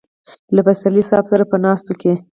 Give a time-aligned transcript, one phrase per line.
[0.55, 2.13] له پسرلي صاحب سره په ناستو کې.